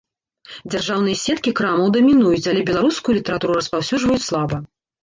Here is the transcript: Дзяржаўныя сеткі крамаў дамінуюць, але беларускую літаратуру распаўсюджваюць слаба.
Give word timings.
Дзяржаўныя 0.73 1.19
сеткі 1.25 1.53
крамаў 1.61 1.93
дамінуюць, 1.99 2.49
але 2.55 2.67
беларускую 2.71 3.17
літаратуру 3.21 3.53
распаўсюджваюць 3.63 4.27
слаба. 4.31 4.57